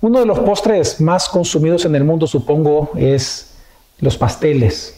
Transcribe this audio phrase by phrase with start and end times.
[0.00, 3.54] Uno de los postres más consumidos en el mundo, supongo, es
[4.00, 4.94] los pasteles.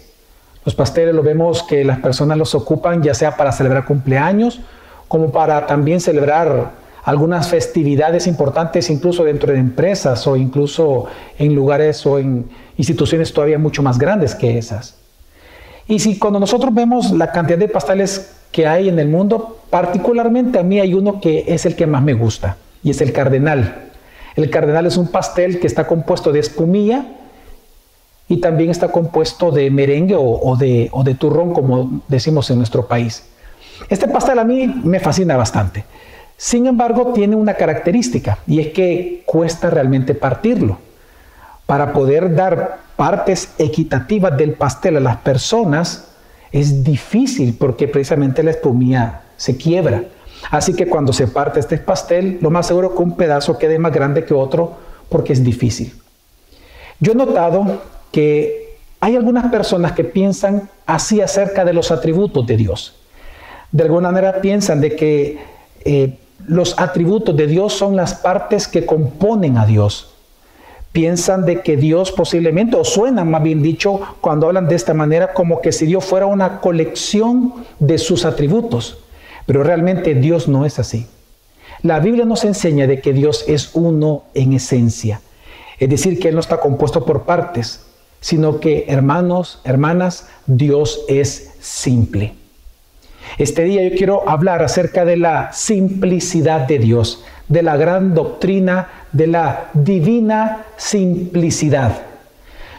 [0.65, 4.61] Los pasteles lo vemos que las personas los ocupan ya sea para celebrar cumpleaños,
[5.09, 11.07] como para también celebrar algunas festividades importantes incluso dentro de empresas o incluso
[11.39, 14.97] en lugares o en instituciones todavía mucho más grandes que esas.
[15.89, 20.59] Y si cuando nosotros vemos la cantidad de pasteles que hay en el mundo, particularmente
[20.59, 23.90] a mí hay uno que es el que más me gusta y es el cardenal.
[24.41, 27.05] El cardenal es un pastel que está compuesto de espumilla
[28.27, 33.25] y también está compuesto de merengue o, de, de turrón, como decimos en nuestro país.
[33.91, 35.85] Este pastel a mí me fascina bastante.
[36.39, 40.79] Sin embargo, tiene una característica y es que cuesta realmente partirlo.
[41.67, 46.09] Para poder dar partes equitativas del pastel a las personas
[46.51, 50.05] es difícil porque precisamente la espumilla se quiebra.
[50.51, 53.79] Así que cuando se parte este pastel, lo más seguro es que un pedazo quede
[53.79, 54.77] más grande que otro
[55.09, 55.93] porque es difícil.
[57.01, 62.57] Yo he notado que hay algunas personas que piensan así acerca de los atributos de
[62.57, 62.95] Dios.
[63.73, 65.39] De alguna manera piensan de que
[65.85, 70.15] eh, los atributos de Dios son las partes que componen a Dios.
[70.93, 75.33] Piensan de que Dios posiblemente, o suenan más bien dicho, cuando hablan de esta manera,
[75.33, 78.99] como que si Dios fuera una colección de sus atributos.
[79.51, 81.09] Pero realmente Dios no es así.
[81.83, 85.23] La Biblia nos enseña de que Dios es uno en esencia.
[85.81, 87.85] Es decir, que Él no está compuesto por partes,
[88.21, 92.35] sino que, hermanos, hermanas, Dios es simple.
[93.39, 99.07] Este día yo quiero hablar acerca de la simplicidad de Dios, de la gran doctrina
[99.11, 102.03] de la divina simplicidad.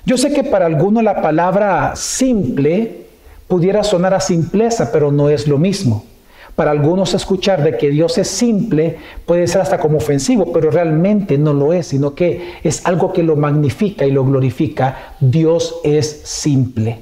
[0.05, 3.07] Yo sé que para algunos la palabra simple
[3.49, 6.05] pudiera sonar a simpleza, pero no es lo mismo.
[6.55, 11.37] Para algunos escuchar de que Dios es simple puede ser hasta como ofensivo, pero realmente
[11.37, 15.15] no lo es, sino que es algo que lo magnifica y lo glorifica.
[15.19, 16.99] Dios es simple.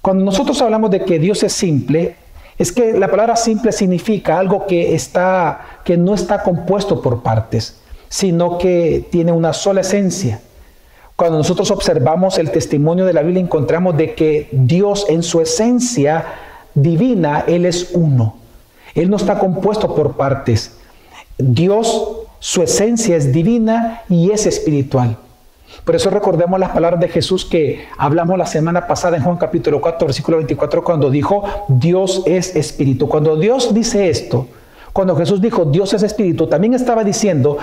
[0.00, 2.16] Cuando nosotros hablamos de que Dios es simple,
[2.58, 7.80] es que la palabra simple significa algo que, está, que no está compuesto por partes,
[8.08, 10.40] sino que tiene una sola esencia.
[11.16, 16.24] Cuando nosotros observamos el testimonio de la Biblia encontramos de que Dios en su esencia
[16.74, 18.36] divina, Él es uno.
[18.94, 20.76] Él no está compuesto por partes.
[21.38, 25.16] Dios, su esencia es divina y es espiritual.
[25.84, 29.80] Por eso recordemos las palabras de Jesús que hablamos la semana pasada en Juan capítulo
[29.80, 33.08] 4, versículo 24, cuando dijo, Dios es espíritu.
[33.08, 34.46] Cuando Dios dice esto,
[34.92, 37.56] cuando Jesús dijo, Dios es espíritu, también estaba diciendo,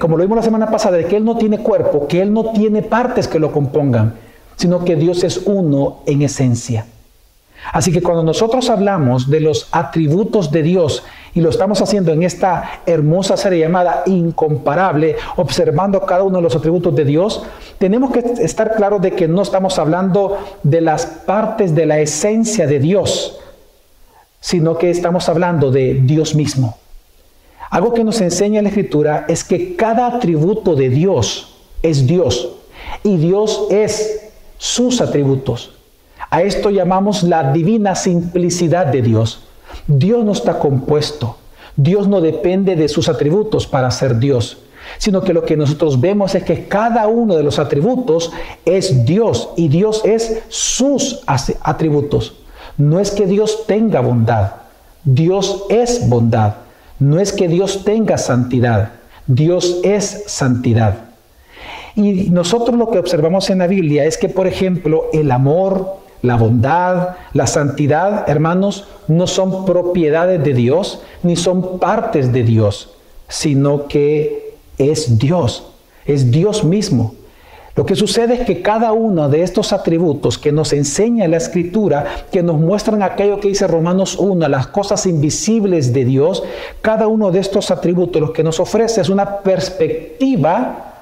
[0.00, 2.82] como lo vimos la semana pasada, que Él no tiene cuerpo, que Él no tiene
[2.82, 4.14] partes que lo compongan,
[4.56, 6.86] sino que Dios es uno en esencia.
[7.70, 12.22] Así que cuando nosotros hablamos de los atributos de Dios y lo estamos haciendo en
[12.22, 17.44] esta hermosa serie llamada Incomparable, observando cada uno de los atributos de Dios,
[17.78, 22.66] tenemos que estar claros de que no estamos hablando de las partes de la esencia
[22.66, 23.38] de Dios,
[24.40, 26.76] sino que estamos hablando de Dios mismo.
[27.70, 32.50] Algo que nos enseña la Escritura es que cada atributo de Dios es Dios
[33.02, 35.72] y Dios es sus atributos.
[36.32, 39.42] A esto llamamos la divina simplicidad de Dios.
[39.86, 41.36] Dios no está compuesto.
[41.76, 44.56] Dios no depende de sus atributos para ser Dios,
[44.96, 48.32] sino que lo que nosotros vemos es que cada uno de los atributos
[48.64, 52.32] es Dios y Dios es sus atributos.
[52.78, 54.52] No es que Dios tenga bondad,
[55.04, 56.54] Dios es bondad.
[56.98, 58.92] No es que Dios tenga santidad,
[59.26, 60.94] Dios es santidad.
[61.94, 66.36] Y nosotros lo que observamos en la Biblia es que, por ejemplo, el amor, la
[66.36, 72.94] bondad, la santidad, hermanos, no son propiedades de Dios ni son partes de Dios,
[73.28, 75.64] sino que es Dios,
[76.06, 77.14] es Dios mismo.
[77.74, 82.26] Lo que sucede es que cada uno de estos atributos que nos enseña la Escritura,
[82.30, 86.42] que nos muestran aquello que dice Romanos 1, las cosas invisibles de Dios,
[86.82, 90.92] cada uno de estos atributos lo que nos ofrece es una perspectiva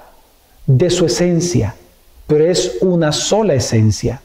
[0.65, 1.75] de su esencia,
[2.29, 4.23] pero es una sola esencia.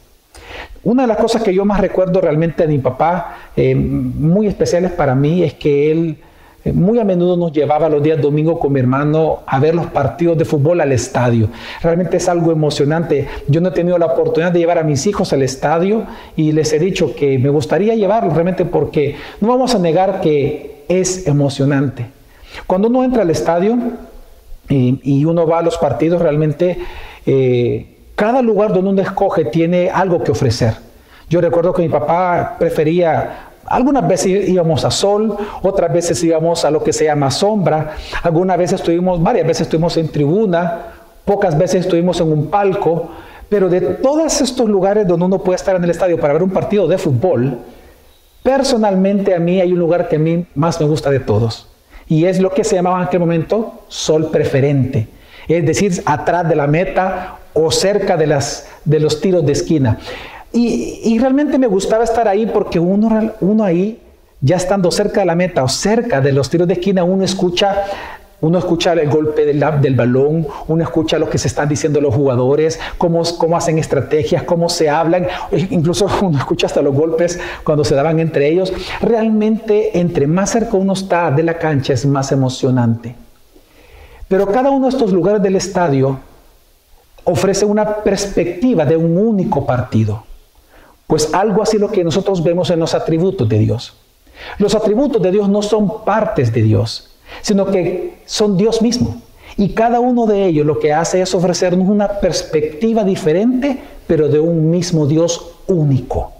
[0.85, 4.91] Una de las cosas que yo más recuerdo realmente de mi papá, eh, muy especiales
[4.91, 6.17] para mí, es que él
[6.63, 9.87] eh, muy a menudo nos llevaba los días domingos con mi hermano a ver los
[9.87, 11.49] partidos de fútbol al estadio.
[11.81, 13.27] Realmente es algo emocionante.
[13.47, 16.03] Yo no he tenido la oportunidad de llevar a mis hijos al estadio
[16.35, 20.83] y les he dicho que me gustaría llevarlos realmente porque no vamos a negar que
[20.87, 22.05] es emocionante.
[22.67, 23.75] Cuando uno entra al estadio
[24.69, 26.77] y, uno va a los partidos, realmente...
[27.25, 30.73] Eh, cada lugar donde uno escoge tiene algo que ofrecer.
[31.29, 36.71] Yo recuerdo que mi papá prefería Algunas veces íbamos a sol, otras veces íbamos a
[36.71, 40.93] lo que se llama sombra, algunas veces estuvimos, varias veces estuvimos en tribuna,
[41.25, 43.09] pocas veces estuvimos en un palco,
[43.49, 46.51] pero de todos estos lugares donde uno puede estar en el estadio para ver un
[46.51, 47.57] partido de fútbol,
[48.43, 51.67] personalmente a mí hay un lugar que a mí más me gusta de todos,
[52.07, 55.07] y es lo que se llamaba en aquel momento sol preferente,
[55.47, 59.97] es decir, atrás de la meta o cerca de, las, de los tiros de esquina.
[60.53, 63.99] Y, realmente me gustaba estar ahí porque uno, uno ahí,
[64.39, 67.83] ya estando cerca de la meta o cerca de los tiros de esquina, uno escucha
[68.41, 72.13] uno escucha el golpe del, del, balón, uno escucha lo que se están diciendo los
[72.13, 75.27] jugadores, cómo, cómo, hacen estrategias, cómo se hablan,
[75.71, 78.71] incluso uno escucha hasta los golpes cuando se daban entre ellos.
[79.01, 83.15] Realmente, entre más cerca uno está de la cancha, es más emocionante.
[84.27, 86.19] Pero cada uno de estos lugares del estadio
[87.25, 90.23] ofrece una perspectiva de un único partido.
[91.07, 93.93] Pues algo así lo que nosotros vemos en los atributos de Dios.
[94.57, 99.21] Los atributos de Dios no son partes de Dios, sino que son Dios mismo.
[99.57, 104.39] Y cada uno de ellos lo que hace es ofrecernos una perspectiva diferente, pero de
[104.39, 106.33] un mismo Dios único.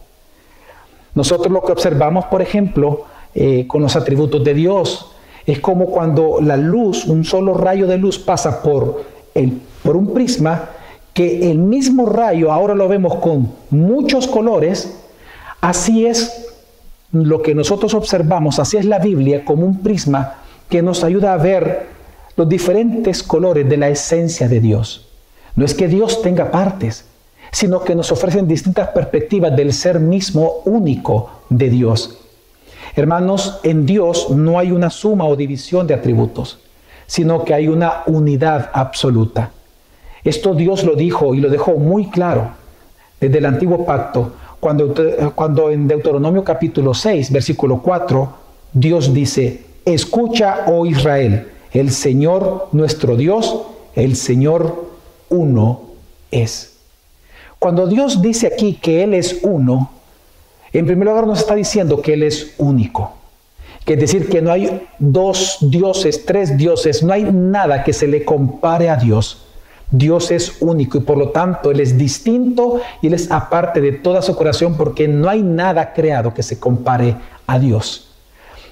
[1.14, 5.12] Nosotros lo que observamos, por ejemplo, eh, con los atributos de Dios,
[5.46, 9.04] es como cuando la luz, un solo rayo de luz pasa por,
[9.34, 10.70] el, por un prisma,
[11.16, 14.98] que el mismo rayo ahora lo vemos con muchos colores,
[15.62, 16.46] así es
[17.14, 20.36] lo que nosotros observamos, así es la Biblia como un prisma
[20.70, 21.88] que nos ayuda a ver
[22.36, 25.08] los diferentes colores de la esencia de Dios.
[25.56, 27.06] No es que Dios tenga partes,
[27.50, 32.20] sino que nos ofrecen distintas perspectivas del ser mismo único de Dios.
[32.94, 36.60] Hermanos, en Dios no hay una suma o división de atributos,
[37.08, 39.52] sino que hay una unidad absoluta.
[40.26, 42.50] Esto Dios lo dijo y lo dejó muy claro
[43.20, 44.94] desde el antiguo pacto, cuando,
[45.36, 48.34] cuando en Deuteronomio capítulo 6, versículo 4,
[48.74, 53.62] Dios dice, escucha, oh Israel, el Señor nuestro Dios,
[53.96, 54.90] el Señor
[55.30, 55.82] uno
[56.32, 56.78] es.
[57.60, 59.92] Cuando Dios dice aquí que Él es uno,
[60.74, 63.14] en primer lugar nos está diciendo que Él es único.
[63.86, 68.08] Que es decir, que no hay dos dioses, tres dioses, no hay nada que se
[68.08, 69.46] le compare a Dios.
[69.92, 73.92] Dios es único y por lo tanto Él es distinto y Él es aparte de
[73.92, 77.16] toda su creación porque no hay nada creado que se compare
[77.46, 78.10] a Dios.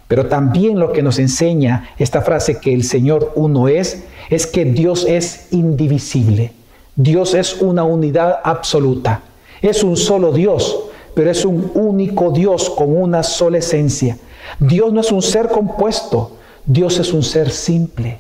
[0.08, 4.66] Pero también lo que nos enseña esta frase que el Señor uno es, es que
[4.66, 6.52] Dios es indivisible.
[6.96, 9.22] Dios es una unidad absoluta.
[9.62, 14.18] Es un solo Dios, pero es un único Dios con una sola esencia.
[14.60, 18.20] Dios no es un ser compuesto, Dios es un ser simple.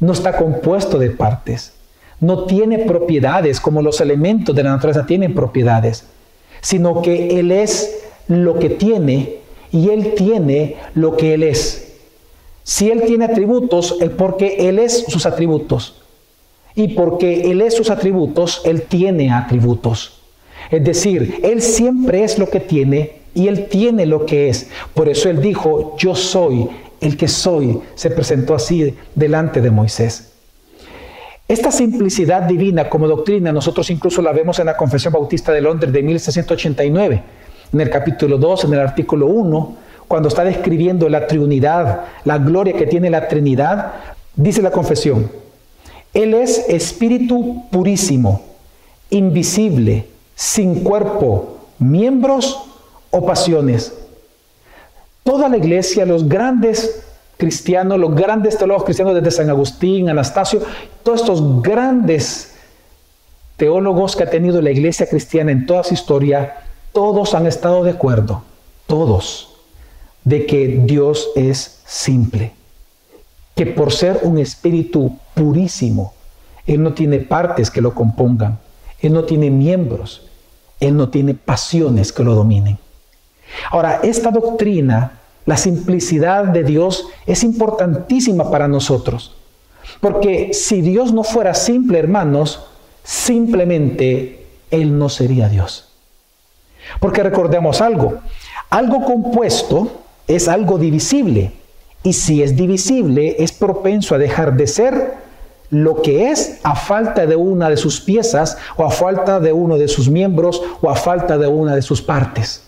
[0.00, 1.72] No está compuesto de partes
[2.22, 6.04] no tiene propiedades como los elementos de la naturaleza tienen propiedades,
[6.60, 7.98] sino que Él es
[8.28, 9.38] lo que tiene
[9.72, 11.94] y Él tiene lo que Él es.
[12.62, 16.00] Si Él tiene atributos, es porque Él es sus atributos.
[16.76, 20.20] Y porque Él es sus atributos, Él tiene atributos.
[20.70, 24.70] Es decir, Él siempre es lo que tiene y Él tiene lo que es.
[24.94, 26.68] Por eso Él dijo, yo soy
[27.00, 27.80] el que soy.
[27.96, 30.31] Se presentó así delante de Moisés.
[31.48, 35.92] Esta simplicidad divina como doctrina nosotros incluso la vemos en la Confesión Bautista de Londres
[35.92, 37.22] de 1689,
[37.72, 39.76] en el capítulo 2, en el artículo 1,
[40.08, 43.92] cuando está describiendo la Trinidad, la gloria que tiene la Trinidad,
[44.36, 45.30] dice la confesión,
[46.14, 48.42] Él es espíritu purísimo,
[49.10, 52.62] invisible, sin cuerpo, miembros
[53.10, 53.94] o pasiones.
[55.22, 57.04] Toda la iglesia, los grandes
[57.42, 60.60] los grandes teólogos cristianos desde San Agustín, Anastasio,
[61.02, 62.54] todos estos grandes
[63.56, 66.56] teólogos que ha tenido la iglesia cristiana en toda su historia,
[66.92, 68.42] todos han estado de acuerdo,
[68.86, 69.54] todos,
[70.24, 72.52] de que Dios es simple,
[73.54, 76.14] que por ser un espíritu purísimo,
[76.66, 78.58] Él no tiene partes que lo compongan,
[79.00, 80.28] Él no tiene miembros,
[80.80, 82.78] Él no tiene pasiones que lo dominen.
[83.70, 89.34] Ahora, esta doctrina la simplicidad de Dios es importantísima para nosotros.
[90.00, 92.64] Porque si Dios no fuera simple, hermanos,
[93.02, 95.88] simplemente Él no sería Dios.
[97.00, 98.18] Porque recordemos algo,
[98.70, 101.52] algo compuesto es algo divisible.
[102.02, 105.14] Y si es divisible, es propenso a dejar de ser
[105.70, 109.78] lo que es a falta de una de sus piezas o a falta de uno
[109.78, 112.62] de sus miembros o a falta de una de sus partes.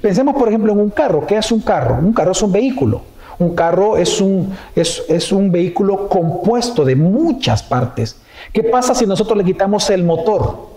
[0.00, 1.26] Pensemos, por ejemplo, en un carro.
[1.26, 1.98] ¿Qué es un carro?
[2.00, 3.02] Un carro es un vehículo.
[3.38, 8.16] Un carro es un, es, un vehículo compuesto de muchas partes.
[8.52, 10.68] ¿Qué pasa si nosotros le quitamos el motor?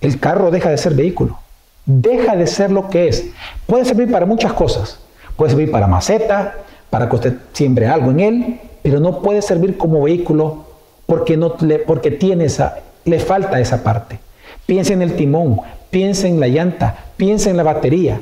[0.00, 1.38] El carro deja de ser vehículo.
[1.84, 3.26] deja de ser lo que es.
[3.66, 5.00] Puede servir para muchas cosas.
[5.36, 6.54] Puede servir para maceta,
[6.90, 10.64] para que usted siembre algo en él, pero no puede servir como vehículo
[11.06, 14.20] porque, no porque tiene esa, le falta esa parte.
[14.64, 15.60] Piensa en el timón,
[15.94, 18.20] piensa en la llanta, piensa en la batería.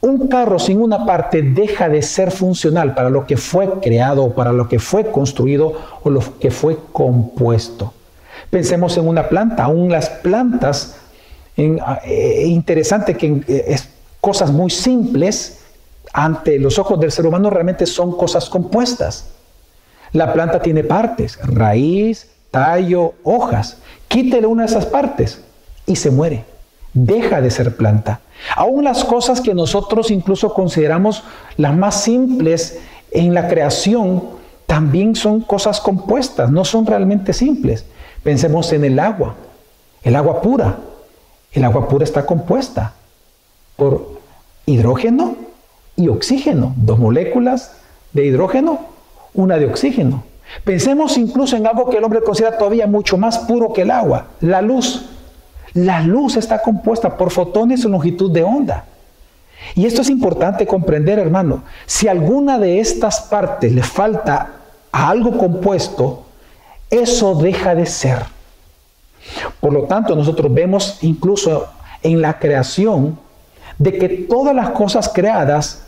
[0.00, 4.50] Un carro sin una parte deja de ser funcional para lo que fue creado, para
[4.50, 7.94] lo que fue construido o lo que fue compuesto.
[8.50, 10.96] Pensemos en una planta, aún las plantas,
[11.56, 13.88] en, eh, interesante que eh, es
[14.20, 15.60] cosas muy simples
[16.12, 19.28] ante los ojos del ser humano realmente son cosas compuestas.
[20.10, 23.76] La planta tiene partes, raíz, tallo, hojas.
[24.08, 25.40] Quítele una de esas partes
[25.86, 26.50] y se muere.
[26.94, 28.20] Deja de ser planta.
[28.56, 31.24] Aún las cosas que nosotros incluso consideramos
[31.56, 32.80] las más simples
[33.10, 34.22] en la creación,
[34.66, 37.84] también son cosas compuestas, no son realmente simples.
[38.22, 39.34] Pensemos en el agua,
[40.02, 40.78] el agua pura.
[41.52, 42.94] El agua pura está compuesta
[43.76, 44.18] por
[44.64, 45.36] hidrógeno
[45.96, 47.72] y oxígeno, dos moléculas
[48.12, 48.80] de hidrógeno,
[49.34, 50.24] una de oxígeno.
[50.64, 54.28] Pensemos incluso en algo que el hombre considera todavía mucho más puro que el agua,
[54.40, 55.10] la luz.
[55.74, 58.84] La luz está compuesta por fotones en longitud de onda.
[59.74, 61.62] Y esto es importante comprender, hermano.
[61.86, 64.50] Si alguna de estas partes le falta
[64.90, 66.24] a algo compuesto,
[66.90, 68.18] eso deja de ser.
[69.60, 71.68] Por lo tanto, nosotros vemos incluso
[72.02, 73.18] en la creación
[73.78, 75.84] de que todas las cosas creadas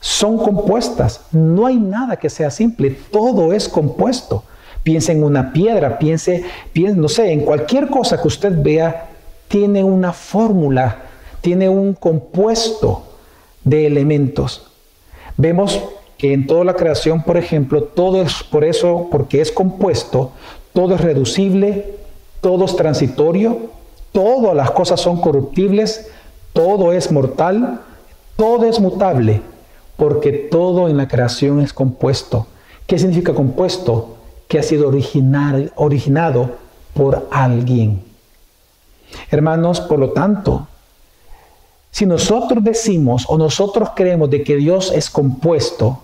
[0.00, 1.22] son compuestas.
[1.32, 4.44] No hay nada que sea simple, todo es compuesto.
[4.82, 9.08] Piense en una piedra, piense, piense, no sé, en cualquier cosa que usted vea,
[9.48, 11.02] tiene una fórmula,
[11.40, 13.04] tiene un compuesto
[13.64, 14.66] de elementos.
[15.36, 15.82] Vemos
[16.18, 20.32] que en toda la creación, por ejemplo, todo es por eso, porque es compuesto,
[20.72, 21.96] todo es reducible,
[22.40, 23.70] todo es transitorio,
[24.12, 26.08] todas las cosas son corruptibles,
[26.52, 27.80] todo es mortal,
[28.36, 29.42] todo es mutable,
[29.96, 32.46] porque todo en la creación es compuesto.
[32.86, 34.16] ¿Qué significa compuesto?
[34.48, 36.50] Que ha sido originado
[36.94, 38.05] por alguien.
[39.30, 40.66] Hermanos, por lo tanto,
[41.90, 46.00] si nosotros decimos o nosotros creemos de que Dios es compuesto,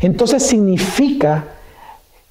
[0.00, 1.44] entonces significa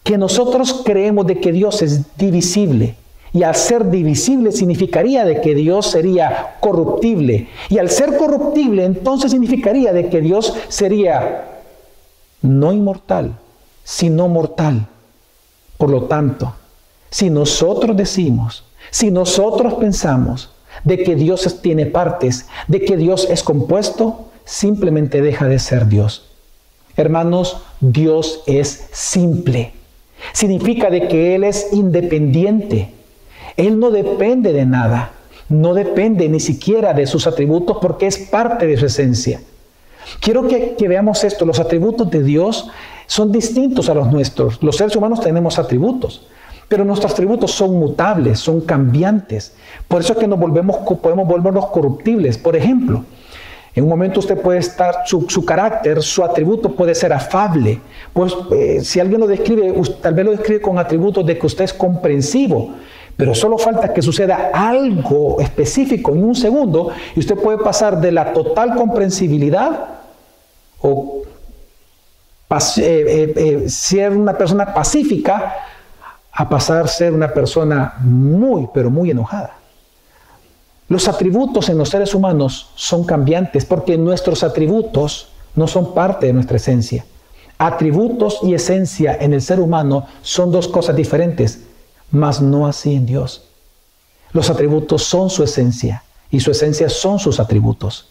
[0.03, 2.95] que nosotros creemos de que Dios es divisible.
[3.33, 7.49] Y al ser divisible significaría de que Dios sería corruptible.
[7.69, 11.59] Y al ser corruptible entonces significaría de que Dios sería
[12.41, 13.37] no inmortal,
[13.83, 14.87] sino mortal.
[15.77, 16.53] Por lo tanto,
[17.09, 18.63] si nosotros decimos,
[18.95, 20.51] si nosotros pensamos
[20.85, 26.29] de que Dios tiene partes, de que Dios es compuesto, simplemente deja de ser Dios.
[26.95, 29.73] Hermanos, Dios es simple.
[30.31, 32.93] Significa de que Él es independiente.
[33.57, 35.11] Él no depende de nada.
[35.49, 39.41] No depende ni siquiera de sus atributos porque es parte de su esencia.
[40.21, 41.45] Quiero que, que, veamos esto.
[41.45, 42.69] Los atributos de Dios
[43.07, 44.63] son distintos a los nuestros.
[44.63, 46.25] Los seres humanos tenemos atributos,
[46.67, 49.53] pero nuestros atributos son mutables, son cambiantes.
[49.87, 52.37] Por eso es que nos volvemos, podemos volvernos corruptibles.
[52.37, 53.03] Por ejemplo,
[53.75, 57.81] en un momento usted puede estar, su, carácter, su atributo puede ser afable.
[58.13, 61.65] Pues eh, si alguien lo describe, tal vez lo describe con atributos de que usted
[61.65, 62.73] es comprensivo.
[63.17, 68.11] Pero solo falta que suceda algo específico en un segundo y usted puede pasar de
[68.11, 69.85] la total comprensibilidad
[70.81, 71.21] o
[72.77, 75.55] eh, eh, ser una persona pacífica
[76.35, 79.55] a pasar a ser una persona muy, pero muy enojada.
[80.89, 86.33] Los atributos en los seres humanos son cambiantes porque nuestros atributos no son parte de
[86.33, 87.05] nuestra esencia.
[87.57, 91.61] Atributos y esencia en el ser humano son dos cosas diferentes,
[92.11, 93.45] mas no así en Dios.
[94.33, 98.09] Los atributos son su esencia y su esencia son sus atributos.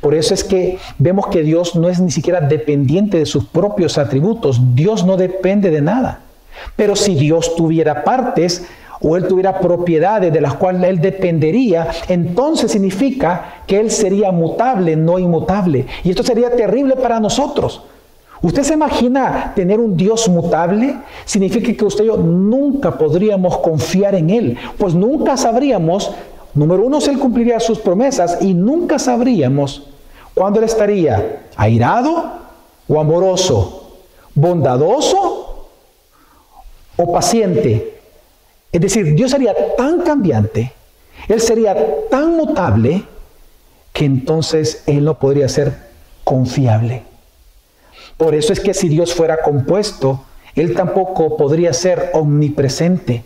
[0.00, 3.98] Por eso es que vemos que Dios no es ni siquiera dependiente de sus propios
[3.98, 4.60] atributos.
[4.76, 6.20] Dios no depende de nada.
[6.76, 8.66] Pero si Dios tuviera partes,
[9.02, 14.94] o él tuviera propiedades de las cuales él dependería, entonces significa que él sería mutable,
[14.96, 15.86] no inmutable.
[16.04, 17.82] Y esto sería terrible para nosotros.
[18.42, 20.96] ¿Usted se imagina tener un Dios mutable?
[21.24, 26.12] Significa que usted y yo nunca podríamos confiar en Él, pues nunca sabríamos,
[26.54, 29.88] número uno, si Él cumpliría sus promesas y nunca sabríamos
[30.34, 32.24] cuándo Él estaría airado
[32.88, 33.98] o amoroso,
[34.34, 35.31] bondadoso
[37.02, 37.98] o paciente,
[38.70, 40.72] es decir, Dios sería tan cambiante,
[41.28, 41.76] Él sería
[42.10, 43.04] tan mutable,
[43.92, 45.74] que entonces Él no podría ser
[46.24, 47.02] confiable.
[48.16, 53.24] Por eso es que si Dios fuera compuesto, Él tampoco podría ser omnipresente,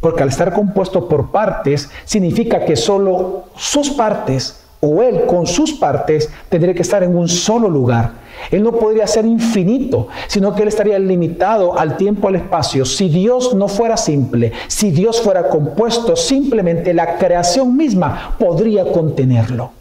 [0.00, 5.72] Porque al estar compuesto por partes, significa que solo sus partes o Él con sus
[5.72, 8.12] partes tendría que estar en un solo lugar.
[8.50, 12.84] Él no podría ser infinito, sino que Él estaría limitado al tiempo, al espacio.
[12.84, 19.72] Si Dios no fuera simple, si Dios fuera compuesto, simplemente la creación misma podría contenerlo.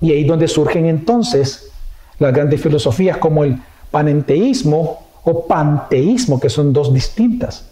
[0.00, 1.70] Y ahí donde surgen entonces
[2.18, 3.58] las grandes filosofías como el
[3.90, 7.64] panenteísmo o panteísmo, que son dos distintas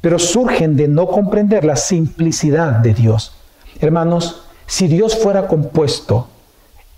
[0.00, 3.32] pero surgen de no comprender la simplicidad de Dios.
[3.80, 6.28] Hermanos, si Dios fuera compuesto,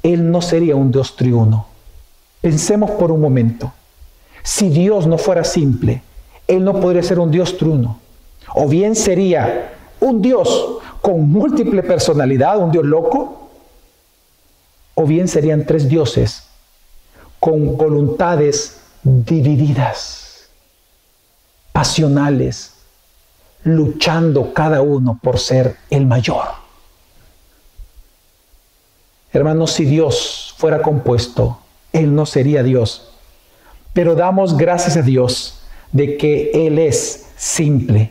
[0.02, 1.66] Él no sería un Dios triuno.
[2.40, 3.72] Pensemos por un momento.
[4.42, 6.02] Si Dios no fuera simple,
[6.46, 7.98] Él no podría ser un Dios triuno.
[8.54, 13.50] O bien sería un Dios con múltiple personalidad, un Dios loco,
[14.94, 16.44] o bien serían tres dioses
[17.40, 20.48] con voluntades divididas,
[21.72, 22.71] pasionales,
[23.64, 26.46] luchando cada uno por ser el mayor.
[29.32, 31.58] Hermanos, si Dios fuera compuesto,
[31.92, 33.10] Él no sería Dios.
[33.92, 38.10] Pero damos gracias a Dios de que Él es simple.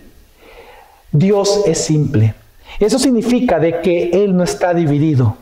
[1.11, 2.33] Dios es simple.
[2.79, 5.37] Eso significa de que Él no está dividido,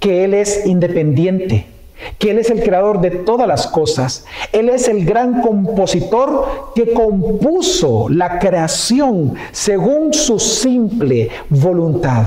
[0.00, 1.75] que Él es independiente
[2.18, 4.24] que Él es el creador de todas las cosas.
[4.52, 12.24] Él es el gran compositor que compuso la creación según su simple voluntad.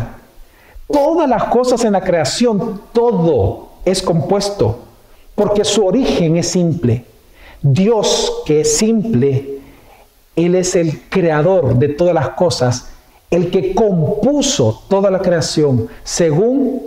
[0.88, 4.80] Todas las cosas en la creación, todo es compuesto,
[5.36, 7.06] porque su origen es simple.
[7.62, 9.60] Dios que es simple,
[10.36, 12.90] Él es el creador de todas las cosas,
[13.30, 16.82] el que compuso toda la creación según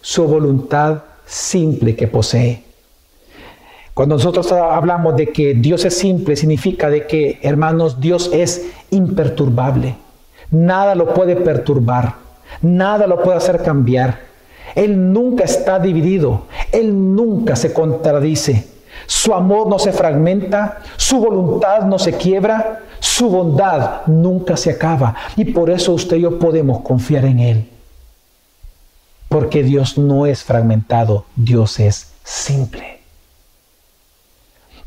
[0.00, 2.64] su voluntad simple que posee.
[3.92, 9.96] Cuando nosotros hablamos de que Dios es simple, significa de que, hermanos, Dios es imperturbable.
[10.50, 12.14] Nada lo puede perturbar,
[12.62, 14.20] nada lo puede hacer cambiar.
[14.74, 18.66] Él nunca está dividido, Él nunca se contradice.
[19.06, 25.14] Su amor no se fragmenta, su voluntad no se quiebra, su bondad nunca se acaba.
[25.36, 27.68] Y por eso usted y yo podemos confiar en Él.
[29.28, 32.98] Porque Dios no es fragmentado, Dios es simple.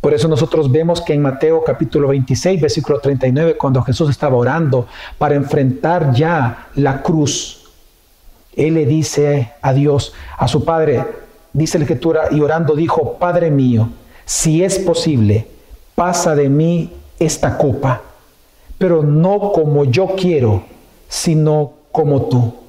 [0.01, 4.87] Por eso nosotros vemos que en Mateo capítulo 26, versículo 39, cuando Jesús estaba orando
[5.19, 7.69] para enfrentar ya la cruz,
[8.55, 11.05] Él le dice a Dios, a su Padre,
[11.53, 13.89] dice la Escritura, y orando dijo, Padre mío,
[14.25, 15.47] si es posible,
[15.93, 18.01] pasa de mí esta copa,
[18.79, 20.63] pero no como yo quiero,
[21.07, 22.60] sino como tú.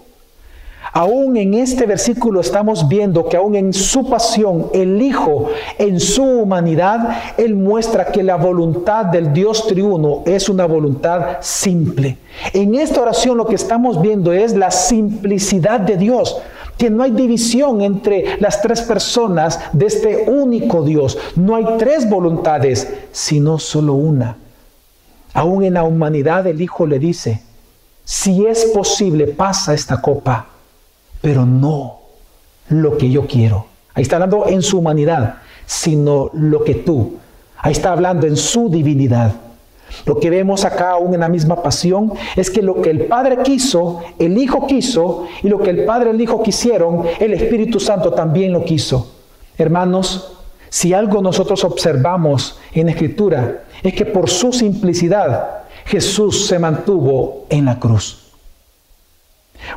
[0.95, 6.23] Aún en este versículo estamos viendo que aún en su pasión, el Hijo, en su
[6.23, 12.19] humanidad, Él muestra que la voluntad del Dios triuno es una voluntad simple.
[12.53, 16.37] En esta oración lo que estamos viendo es la simplicidad de Dios
[16.77, 21.17] que no hay división entre las tres personas de este único Dios.
[21.37, 24.37] No hay tres voluntades, sino solo una.
[25.33, 27.41] Aún en la humanidad el Hijo le dice,
[28.05, 30.52] si es posible, pasa esta copa
[31.23, 32.01] pero no
[32.69, 33.67] lo que yo quiero.
[33.95, 37.15] Ahí está hablando en su humanidad, sino lo que tú.
[37.57, 39.33] Ahí está hablando en su divinidad.
[40.05, 43.39] Lo que vemos acá aún en la misma pasión es que lo que el Padre
[43.45, 47.79] quiso, el Hijo quiso, y lo que el Padre y el Hijo quisieron, el Espíritu
[47.79, 49.13] Santo también lo quiso.
[49.57, 50.39] Hermanos,
[50.71, 57.67] si algo nosotros observamos en Escritura, es que por su simplicidad Jesús se mantuvo en
[57.67, 58.22] la cruz.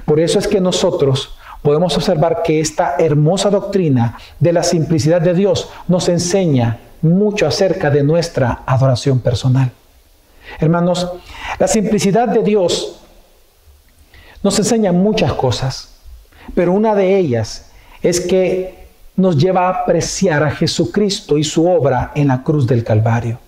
[0.06, 5.34] Por eso es que nosotros podemos observar que esta hermosa doctrina de la simplicidad de
[5.34, 9.72] Dios nos enseña mucho acerca de nuestra adoración personal.
[10.60, 11.12] Hermanos,
[11.58, 13.02] la simplicidad de Dios
[14.44, 15.96] nos enseña muchas cosas,
[16.54, 17.72] pero una de ellas
[18.02, 22.84] es que nos lleva a apreciar a Jesucristo y su obra en la cruz del
[22.84, 23.40] Calvario.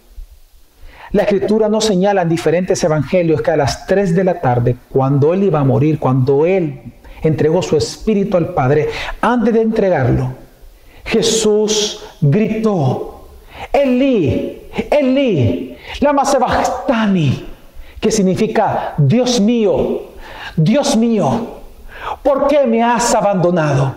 [1.11, 5.33] La escritura nos señala en diferentes evangelios que a las 3 de la tarde, cuando
[5.33, 6.81] Él iba a morir, cuando Él
[7.21, 8.89] entregó su espíritu al Padre,
[9.21, 10.33] antes de entregarlo,
[11.05, 13.27] Jesús gritó,
[13.71, 17.45] Eli, Eli, lama sebastani,
[17.99, 20.01] que significa, Dios mío,
[20.55, 21.47] Dios mío,
[22.21, 23.95] ¿por qué me has abandonado?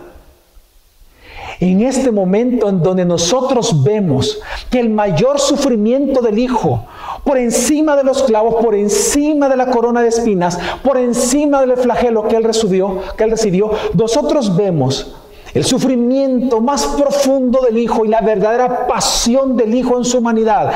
[1.58, 6.86] En este momento en donde nosotros vemos que el mayor sufrimiento del Hijo,
[7.24, 11.76] por encima de los clavos, por encima de la corona de espinas, por encima del
[11.76, 15.14] flagelo que él recibió, que él recibió, nosotros vemos
[15.54, 20.72] el sufrimiento más profundo del Hijo y la verdadera pasión del Hijo en su humanidad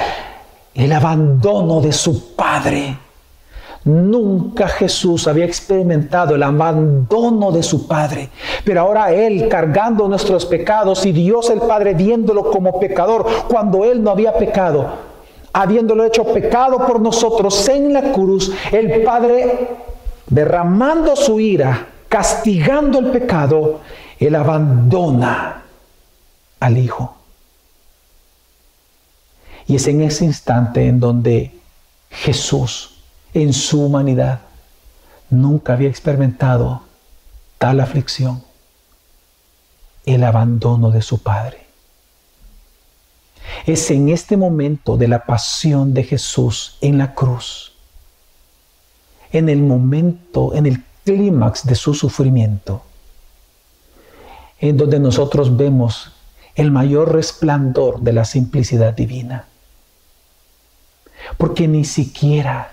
[0.75, 2.99] el abandono de su Padre.
[3.85, 8.31] Nunca Jesús había experimentado el abandono de su Padre,
[8.65, 14.03] pero ahora Él cargando nuestros pecados y Dios el Padre viéndolo como pecador cuando Él
[14.03, 15.14] no había pecado,
[15.55, 19.69] habiéndolo hecho pecado por nosotros en la cruz, el Padre
[20.27, 23.81] derramando su ira, castigando el pecado,
[24.19, 25.63] Él abandona
[26.59, 27.15] al Hijo.
[29.67, 31.57] Y es en ese instante en donde
[32.11, 32.99] Jesús
[33.33, 34.41] en su humanidad
[35.31, 36.83] nunca había experimentado
[37.59, 38.43] tal aflicción,
[40.05, 41.64] el abandono de su Padre.
[43.67, 47.73] Es en este momento de la pasión de Jesús en la cruz,
[49.33, 52.83] en el momento, en el clímax de su sufrimiento,
[54.61, 56.13] en donde nosotros vemos
[56.55, 59.47] el mayor resplandor de la simplicidad divina.
[61.39, 62.73] Porque ni siquiera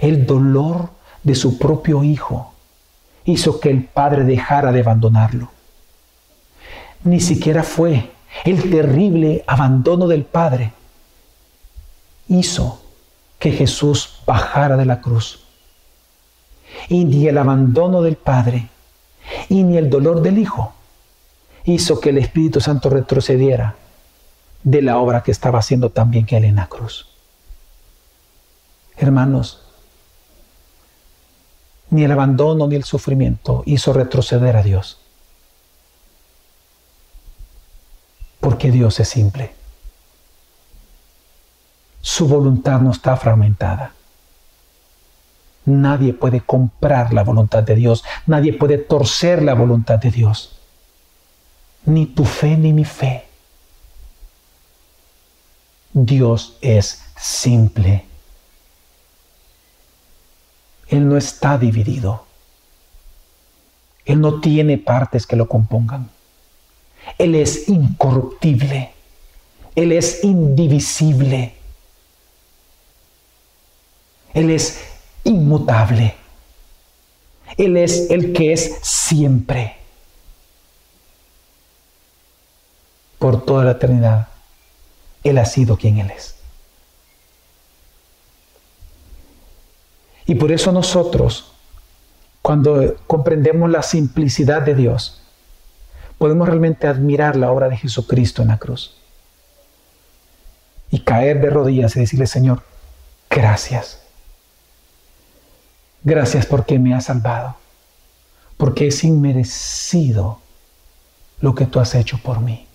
[0.00, 0.90] el dolor
[1.22, 2.52] de su propio hijo
[3.24, 5.50] hizo que el padre dejara de abandonarlo.
[7.04, 8.10] Ni siquiera fue
[8.44, 10.72] el terrible abandono del padre
[12.28, 12.82] hizo
[13.38, 15.40] que Jesús bajara de la cruz.
[16.88, 18.68] Y ni el abandono del padre
[19.48, 20.72] y ni el dolor del hijo
[21.64, 23.76] hizo que el Espíritu Santo retrocediera
[24.62, 27.06] de la obra que estaba haciendo también que él en la cruz.
[28.96, 29.60] Hermanos,
[31.90, 34.98] ni el abandono ni el sufrimiento hizo retroceder a Dios.
[38.44, 39.54] Porque Dios es simple.
[42.02, 43.94] Su voluntad no está fragmentada.
[45.64, 48.04] Nadie puede comprar la voluntad de Dios.
[48.26, 50.58] Nadie puede torcer la voluntad de Dios.
[51.86, 53.24] Ni tu fe ni mi fe.
[55.94, 58.04] Dios es simple.
[60.88, 62.26] Él no está dividido.
[64.04, 66.10] Él no tiene partes que lo compongan.
[67.18, 68.90] Él es incorruptible.
[69.74, 71.54] Él es indivisible.
[74.32, 74.80] Él es
[75.24, 76.14] inmutable.
[77.56, 79.76] Él es el que es siempre.
[83.18, 84.28] Por toda la eternidad.
[85.22, 86.34] Él ha sido quien Él es.
[90.26, 91.52] Y por eso nosotros,
[92.42, 95.23] cuando comprendemos la simplicidad de Dios,
[96.18, 98.96] podemos realmente admirar la obra de Jesucristo en la cruz.
[100.90, 102.62] Y caer de rodillas y decirle, Señor,
[103.28, 104.00] gracias.
[106.02, 107.56] Gracias porque me has salvado.
[108.56, 110.40] Porque es inmerecido
[111.40, 112.66] lo que tú has hecho por mí.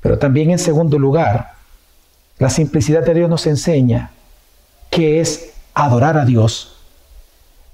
[0.00, 1.54] Pero también en segundo lugar,
[2.38, 4.10] la simplicidad de Dios nos enseña
[4.90, 6.76] que es adorar a Dios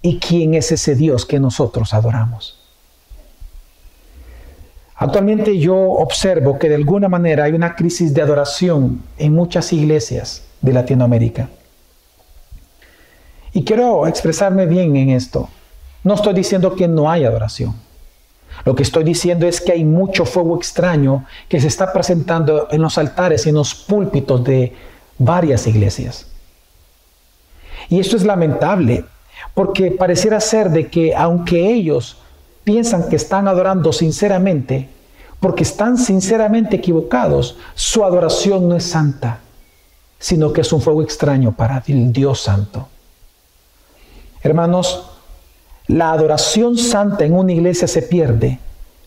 [0.00, 2.59] y quién es ese Dios que nosotros adoramos.
[5.00, 10.44] Actualmente yo observo que de alguna manera hay una crisis de adoración en muchas iglesias
[10.60, 11.48] de Latinoamérica.
[13.54, 15.48] Y quiero expresarme bien en esto.
[16.04, 17.74] No estoy diciendo que no hay adoración.
[18.66, 22.82] Lo que estoy diciendo es que hay mucho fuego extraño que se está presentando en
[22.82, 24.74] los altares y en los púlpitos de
[25.16, 26.26] varias iglesias.
[27.88, 29.06] Y esto es lamentable,
[29.54, 32.18] porque pareciera ser de que aunque ellos
[32.70, 34.88] piensan que están adorando sinceramente,
[35.40, 39.40] porque están sinceramente equivocados, su adoración no es santa,
[40.20, 42.86] sino que es un fuego extraño para el Dios santo.
[44.40, 45.04] Hermanos,
[45.88, 48.60] la adoración santa en una iglesia se pierde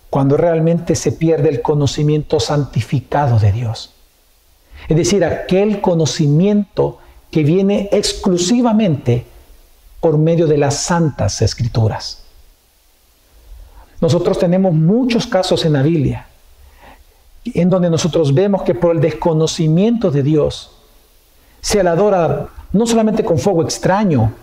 [0.10, 3.93] cuando realmente se pierde el conocimiento santificado de Dios.
[4.89, 6.97] Es decir, aquel conocimiento
[7.32, 9.26] que viene exclusivamente
[10.02, 12.22] por medio de las santas escrituras.
[14.03, 16.27] Nosotros tenemos muchos casos en la Biblia
[17.45, 20.71] en donde nosotros vemos que por el desconocimiento de Dios
[21.61, 24.33] se le adora no solamente con fuego extraño,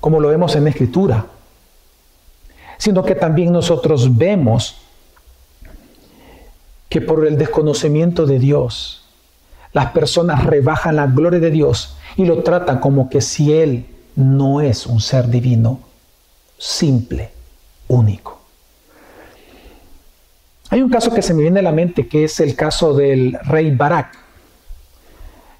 [0.00, 1.26] como lo vemos en la escritura,
[2.76, 4.74] sino que también nosotros vemos
[6.88, 9.04] que por el desconocimiento de Dios
[9.72, 14.60] las personas rebajan la gloria de Dios y lo tratan como que si Él no
[14.60, 15.78] es un ser divino,
[16.58, 17.30] simple,
[17.86, 18.41] único.
[20.72, 23.38] Hay un caso que se me viene a la mente que es el caso del
[23.44, 24.16] rey Barak.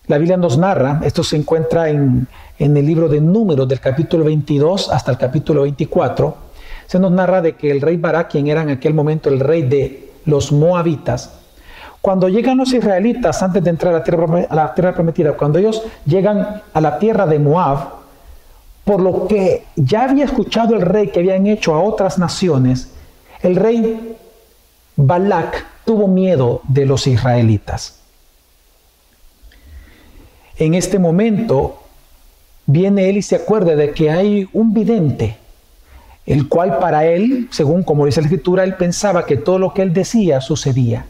[0.07, 2.27] La Biblia nos narra, esto se encuentra en,
[2.59, 6.35] el libro de Números del capítulo 22 hasta el capítulo 24,
[6.87, 9.61] se nos narra de que el rey Barak, quien era en aquel momento el rey
[9.61, 11.41] de los moabitas,
[12.01, 15.59] Cuando llegan los israelitas antes de entrar a la tierra, a la tierra prometida, cuando
[15.59, 17.81] ellos llegan a la tierra de Moab,
[18.83, 22.95] por lo que ya había escuchado el rey que habían hecho a otras naciones,
[23.43, 24.12] el rey
[24.97, 28.01] Balak tuvo miedo de los israelitas.
[30.57, 31.83] En este momento
[32.67, 35.37] viene él y se acuerda de que hay un vidente,
[36.27, 39.83] el cual para él, según como dice la escritura, él pensaba que todo lo que
[39.83, 41.07] él decía sucedía.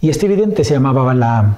[0.00, 1.56] Y este vidente se llamaba Balaam.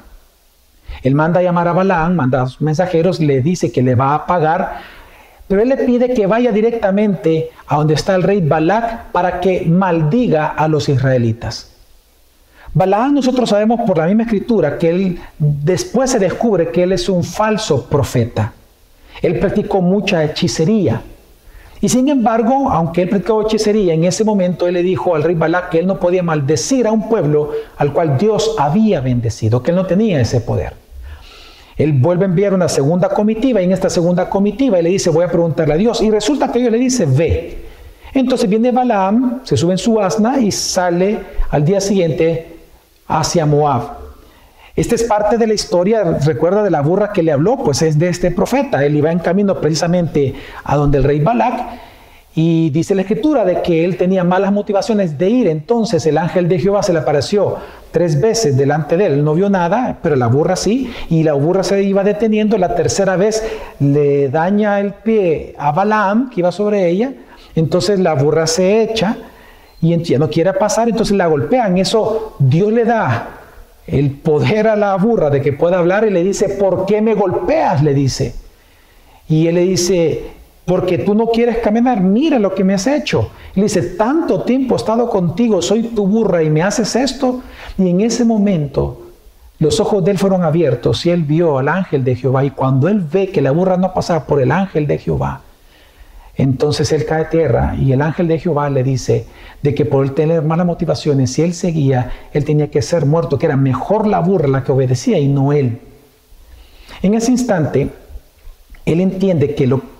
[1.02, 4.14] Él manda a llamar a Balaam, manda a sus mensajeros, le dice que le va
[4.14, 4.81] a pagar,
[5.48, 9.66] pero él le pide que vaya directamente a donde está el rey Balak para que
[9.66, 11.72] maldiga a los israelitas.
[12.74, 17.09] Balaam nosotros sabemos por la misma escritura que él después se descubre que él es
[17.09, 18.55] un falso profeta.
[19.20, 21.02] Él practicó mucha hechicería.
[21.83, 25.35] Y sin embargo, aunque él practicó hechicería, en ese momento él le dijo al rey
[25.35, 29.72] Balak que él no podía maldecir a un pueblo al cual Dios había bendecido, que
[29.72, 30.82] él no tenía ese poder.
[31.76, 35.11] Él vuelve a enviar una segunda comitiva y en esta segunda comitiva él le dice,
[35.11, 36.02] voy a preguntarle a Dios.
[36.02, 37.58] Y resulta que Dios le dice, ve.
[38.14, 41.18] Entonces viene Balaam, se sube en su asna y sale
[41.50, 42.56] al día siguiente
[43.08, 44.02] hacia Moab.
[44.74, 47.98] Esta es parte de la historia, recuerda de la burra que le habló, pues es
[47.98, 48.85] de este profeta.
[48.85, 51.91] Él iba en camino precisamente a donde el rey Balak
[52.35, 55.49] y dice la escritura de que él tenía malas motivaciones de ir.
[55.49, 57.57] Entonces el ángel de Jehová se le apareció
[57.90, 59.25] tres veces delante de él.
[59.25, 60.90] No vio nada, pero la burra sí.
[61.11, 62.57] Y la burra se iba deteniendo.
[62.57, 63.45] La tercera vez
[63.81, 67.12] le daña el pie a Balaam, que iba sobre ella.
[67.55, 69.16] Entonces la burra se echa
[69.83, 71.77] y ya no quiere pasar, entonces la golpean.
[71.77, 73.29] Eso Dios le da
[73.87, 77.14] el poder a la burra de que pueda hablar y le dice, ¿por qué me
[77.14, 77.83] golpeas?
[77.83, 78.35] Le dice.
[79.29, 80.23] Y él le dice,
[80.64, 83.31] porque tú no quieres caminar, mira lo que me has hecho.
[83.55, 87.42] Le dice, tanto tiempo he estado contigo, soy tu burra y me haces esto.
[87.77, 89.03] Y en ese momento
[89.59, 92.44] los ojos de él fueron abiertos y él vio al ángel de Jehová.
[92.44, 95.42] Y cuando él ve que la burra no pasaba por el ángel de Jehová,
[96.35, 99.27] entonces él cae a tierra y el ángel de Jehová le dice
[99.62, 103.46] de que por tener malas motivaciones, si él seguía, él tenía que ser muerto, que
[103.46, 105.81] era mejor la burra la que obedecía y no él.
[107.03, 107.90] En ese instante,
[108.85, 109.91] él entiende que lo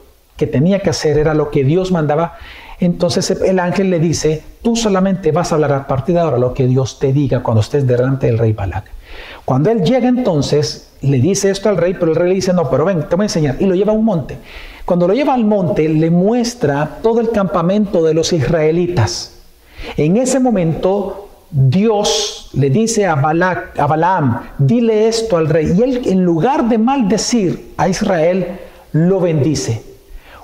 [0.43, 2.37] que tenía que hacer era lo que Dios mandaba.
[2.81, 6.53] Entonces el ángel le dice, tú solamente vas a hablar a partir de ahora lo
[6.53, 8.87] que Dios te diga cuando estés delante del rey Balak.
[9.45, 12.69] Cuando él llega entonces, le dice esto al rey, pero el rey le dice, no,
[12.69, 13.55] pero ven, te voy a enseñar.
[13.61, 14.37] Y lo lleva a un monte.
[14.85, 19.37] Cuando lo lleva al monte, le muestra todo el campamento de los israelitas.
[19.97, 25.73] En ese momento, Dios le dice a, Balak, a Balaam, dile esto al rey.
[25.79, 28.59] Y él, en lugar de maldecir a Israel,
[28.91, 29.92] lo bendice.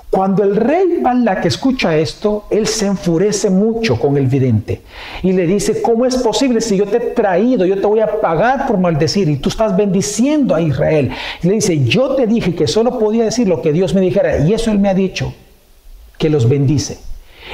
[0.09, 4.81] Cuando el rey Balak escucha esto, él se enfurece mucho con el vidente
[5.21, 8.19] y le dice, ¿cómo es posible si yo te he traído, yo te voy a
[8.19, 11.11] pagar por maldecir y tú estás bendiciendo a Israel?
[11.43, 14.39] Y le dice, yo te dije que solo podía decir lo que Dios me dijera
[14.39, 15.31] y eso él me ha dicho,
[16.17, 16.97] que los bendice.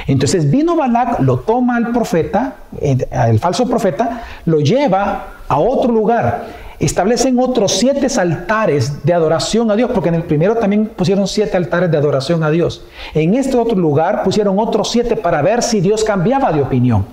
[0.06, 6.65] Entonces vino Balak, lo toma al profeta, el falso profeta, lo lleva a otro lugar
[6.78, 11.56] establecen otros siete altares de adoración a Dios, porque en el primero también pusieron siete
[11.56, 12.84] altares de adoración a Dios.
[13.14, 17.06] En este otro lugar pusieron otros siete para ver si Dios cambiaba de opinión.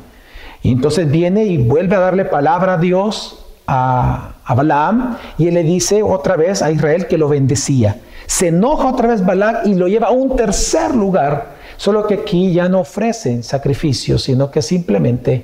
[0.62, 5.54] Y entonces viene y vuelve a darle palabra a Dios, a, a Balaam, y él
[5.54, 7.98] le dice otra vez a Israel que lo bendecía.
[8.26, 12.54] Se enoja otra vez Balaam y lo lleva a un tercer lugar, solo que aquí
[12.54, 15.44] ya no ofrecen sacrificios, sino que simplemente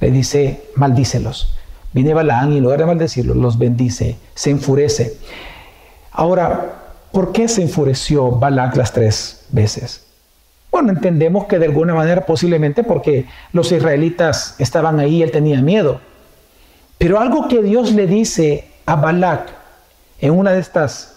[0.00, 1.54] le dice, maldícelos.
[1.92, 5.16] Viene Balaán y en lugar de maldecirlos, los bendice, se enfurece.
[6.10, 10.06] Ahora, ¿por qué se enfureció Balac las tres veces?
[10.70, 16.00] Bueno, entendemos que de alguna manera posiblemente porque los israelitas estaban ahí él tenía miedo.
[16.96, 19.50] Pero algo que Dios le dice a Balac
[20.20, 21.12] en una de estas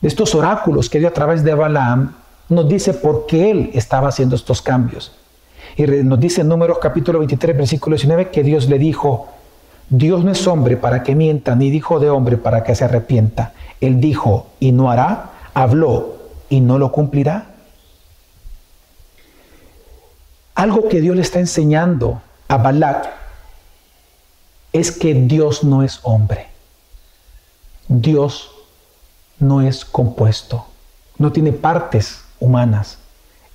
[0.00, 2.14] de estos oráculos que dio a través de Balaam
[2.48, 5.12] nos dice por qué él estaba haciendo estos cambios.
[5.76, 9.28] Y nos dice en Números capítulo 23 versículo 19 que Dios le dijo,
[9.88, 13.52] Dios no es hombre para que mienta, ni dijo de hombre para que se arrepienta.
[13.80, 16.16] Él dijo y no hará, habló
[16.48, 17.46] y no lo cumplirá.
[20.54, 23.10] Algo que Dios le está enseñando a Balak
[24.72, 26.48] es que Dios no es hombre.
[27.88, 28.50] Dios
[29.38, 30.66] no es compuesto,
[31.18, 32.98] no tiene partes humanas,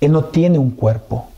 [0.00, 1.28] Él no tiene un cuerpo.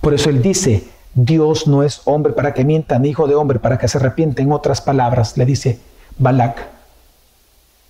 [0.00, 0.88] Por eso Él dice,
[1.24, 4.42] Dios no es hombre para que mienta, ni hijo de hombre para que se arrepiente.
[4.42, 5.78] En otras palabras, le dice
[6.18, 6.66] Balak,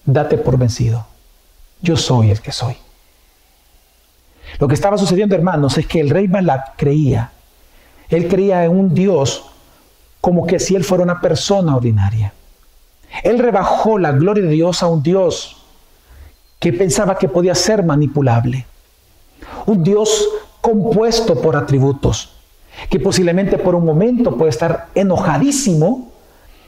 [0.05, 1.07] date por vencido.
[1.81, 2.77] Yo soy el que soy.
[4.59, 7.31] Lo que estaba sucediendo, hermanos, es que el rey Balak creía.
[8.09, 9.45] Él creía en un Dios
[10.21, 12.33] como que si Él fuera una persona ordinaria.
[13.23, 15.57] Él rebajó la gloria de Dios a un Dios
[16.59, 18.67] que pensaba que podía ser manipulable.
[19.67, 20.29] Un Dios
[20.61, 22.40] compuesto por atributos,
[22.89, 26.11] que posiblemente por un momento puede estar enojadísimo,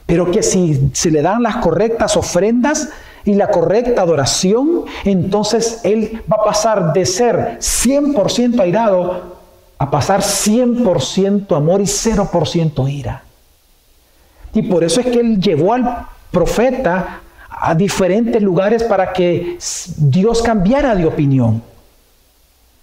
[0.06, 2.90] pero que si se le dan las correctas ofrendas
[3.24, 9.40] y la correcta adoración, entonces Él va a pasar de ser 100% airado
[9.78, 13.24] a pasar 100% amor y 0% ira.
[14.54, 19.58] Y por eso es que Él llevó al profeta a diferentes lugares para que
[19.96, 21.62] Dios cambiara de opinión.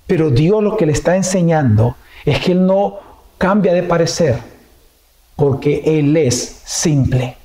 [0.08, 3.09] Pero Dios lo que le está enseñando es que Él no
[3.40, 4.38] cambia de parecer
[5.36, 7.38] porque Él es simple.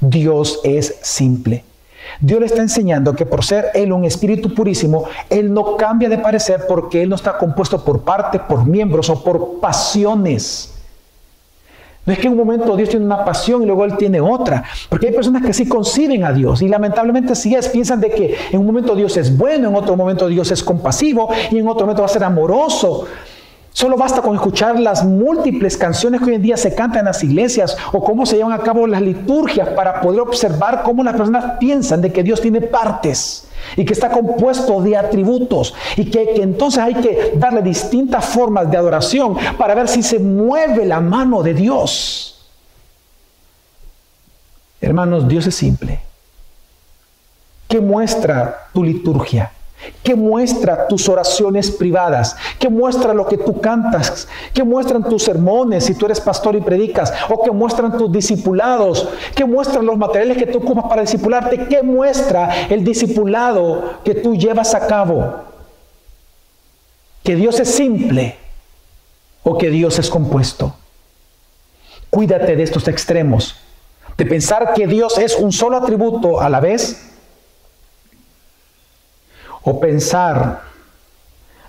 [0.00, 1.64] Dios es simple.
[2.20, 6.18] Dios le está enseñando que por ser Él un espíritu purísimo, Él no cambia de
[6.18, 10.70] parecer porque Él no está compuesto por parte, por miembros o por pasiones.
[12.06, 14.62] No es que en un momento Dios tiene una pasión y luego Él tiene otra,
[14.88, 18.36] porque hay personas que sí conciben a Dios y lamentablemente sí es, piensan de que
[18.52, 21.86] en un momento Dios es bueno, en otro momento Dios es compasivo y en otro
[21.86, 23.06] momento va a ser amoroso.
[23.74, 27.24] Solo basta con escuchar las múltiples canciones que hoy en día se cantan en las
[27.24, 31.58] iglesias o cómo se llevan a cabo las liturgias para poder observar cómo las personas
[31.58, 36.42] piensan de que Dios tiene partes y que está compuesto de atributos y que, que,
[36.42, 41.42] entonces hay que darle distintas formas de adoración para ver si se mueve la mano
[41.42, 42.48] de Dios.
[44.80, 46.00] Hermanos, Dios es simple.
[47.66, 49.50] ¿Qué muestra tu liturgia?
[50.02, 52.36] ¿Qué muestra tus oraciones privadas?
[52.58, 54.28] ¿Qué muestra lo que tú cantas?
[54.52, 57.12] ¿Qué muestran tus sermones si tú eres pastor y predicas?
[57.30, 59.08] ¿O qué muestran tus discipulados?
[59.34, 61.66] ¿Qué muestran los materiales que tú ocupas para discipularte?
[61.68, 65.36] ¿Qué muestra el discipulado que tú llevas a cabo?
[67.22, 68.36] ¿Que Dios es simple
[69.42, 70.74] o que Dios es compuesto?
[72.10, 73.56] Cuídate de estos extremos,
[74.16, 77.13] de pensar que Dios es un solo atributo a la vez
[79.64, 80.62] o pensar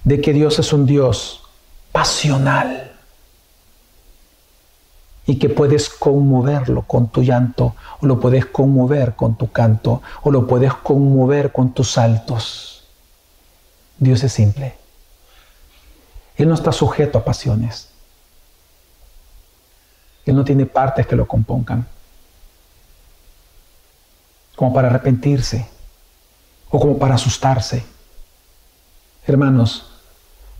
[0.03, 1.41] de que Dios es un Dios
[1.91, 2.91] pasional
[5.25, 10.29] y que puedes conmoverlo con tu llanto, o lo puedes conmover con tu canto, o
[10.29, 12.83] lo puedes conmover con tus saltos.
[13.97, 14.75] Dios es simple.
[16.35, 17.89] Él no está sujeto a pasiones.
[20.25, 21.87] Él no tiene partes que lo compongan.
[24.55, 25.74] Como para arrepentirse
[26.75, 27.83] o como para asustarse.
[29.25, 29.85] Hermanos,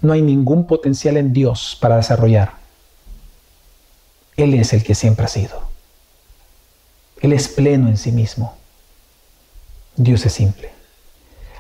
[0.02, 2.54] no hay ningún potencial en Dios para desarrollar.
[4.38, 5.62] Él es el que siempre ha sido.
[7.20, 8.56] Él es pleno en sí mismo.
[9.98, 10.72] Dios es simple.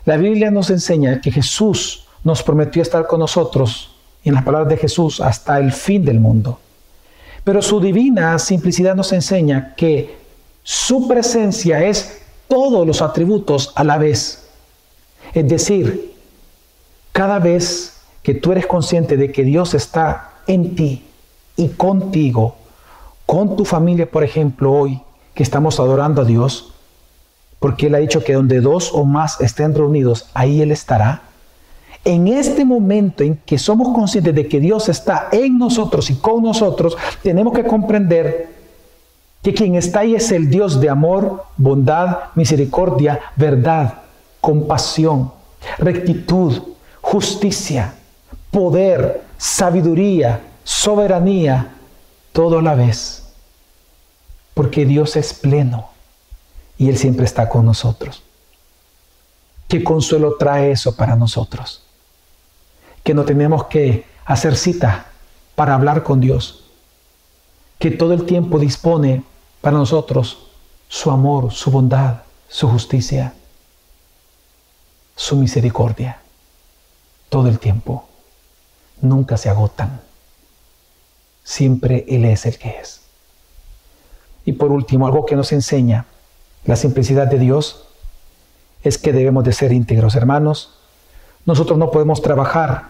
[0.06, 4.78] La Biblia nos enseña que Jesús nos prometió estar con nosotros, en las palabras de
[4.78, 6.60] Jesús, hasta el fin del mundo.
[7.44, 10.18] Pero su divina simplicidad nos enseña que
[10.64, 14.45] su presencia es todos los atributos a la vez.
[15.36, 16.14] Es decir,
[17.12, 21.04] cada vez que tú eres consciente de que Dios está en ti
[21.58, 22.56] y contigo,
[23.26, 25.02] con tu familia, por ejemplo, hoy
[25.34, 26.74] que estamos adorando a Dios,
[27.60, 31.24] porque Él ha dicho que donde dos o más estén reunidos, ahí Él estará.
[32.06, 36.44] En este momento en que somos conscientes de que Dios está en nosotros y con
[36.44, 38.48] nosotros, tenemos que comprender
[39.44, 44.05] que quien está ahí es el Dios de amor, bondad, misericordia, verdad,
[44.46, 45.32] compasión,
[45.80, 46.62] rectitud,
[47.02, 47.96] justicia,
[48.52, 51.74] poder, sabiduría, soberanía,
[52.32, 53.24] todo a la vez.
[54.54, 55.90] Porque Dios es pleno
[56.78, 58.22] y Él siempre está con nosotros.
[59.68, 61.82] ¿Qué consuelo trae eso para nosotros?
[63.04, 65.08] Que no tenemos que hacer cita
[65.56, 66.66] para hablar con Dios.
[67.80, 69.24] Que todo el tiempo dispone
[69.62, 70.38] para nosotros
[70.88, 73.34] su amor, su bondad, su justicia,
[75.16, 76.20] su misericordia,
[77.30, 78.08] todo el tiempo.
[79.02, 80.02] Nunca se agotan.
[81.44, 83.02] Siempre Él es el que es.
[84.46, 86.06] Y por último, algo que nos enseña
[86.66, 87.86] la simplicidad de Dios
[88.84, 90.76] es que debemos de ser íntegros, hermanos.
[91.46, 92.90] Nosotros no podemos trabajar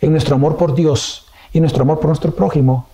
[0.00, 2.88] en nuestro amor por Dios y nuestro amor por nuestro prójimo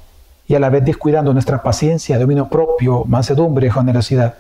[0.47, 4.35] y a la vez descuidando nuestra paciencia, dominio propio, mansedumbre, generosidad.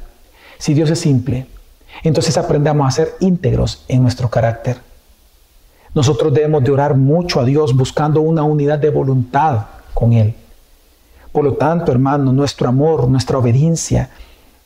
[0.58, 1.46] Si Dios es simple,
[2.02, 4.78] entonces aprendamos a ser íntegros en nuestro carácter.
[5.94, 10.34] Nosotros debemos de orar mucho a Dios buscando una unidad de voluntad con Él.
[11.32, 14.10] Por lo tanto, hermano, nuestro amor, nuestra obediencia,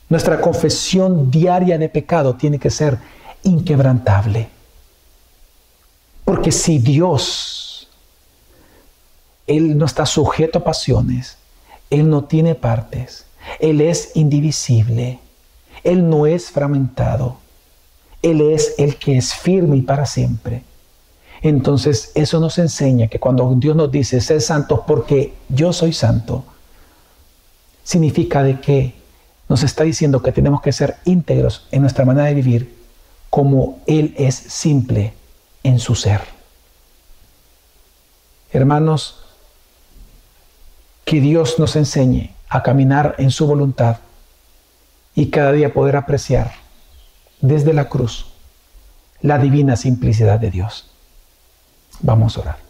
[0.09, 2.97] nuestra confesión diaria de pecado tiene que ser
[3.43, 4.49] inquebrantable.
[6.23, 7.65] Porque si Dios
[9.47, 11.37] él no está sujeto a pasiones.
[11.89, 13.25] Él no tiene partes.
[13.59, 15.19] Él es indivisible.
[15.85, 17.37] Él no es fragmentado.
[18.21, 20.63] Él es el que es firme y para siempre.
[21.41, 26.43] Entonces eso nos enseña que cuando Dios nos dice ser santos porque yo soy santo,
[27.83, 28.95] significa de que
[29.47, 32.75] nos está diciendo que tenemos que ser íntegros en nuestra manera de vivir
[33.29, 35.13] como Él es simple
[35.61, 36.21] en su ser.
[38.51, 39.19] Hermanos,
[41.03, 43.97] que Dios nos enseñe a caminar en su voluntad
[45.15, 46.51] y cada día poder apreciar
[47.41, 48.27] desde la cruz
[49.21, 50.91] la divina simplicidad de Dios.
[52.01, 52.64] Vamos a orar.